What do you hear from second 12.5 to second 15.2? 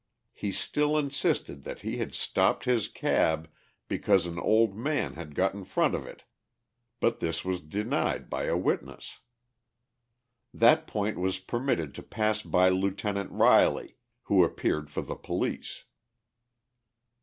Lieutenant Riley, who appeared for the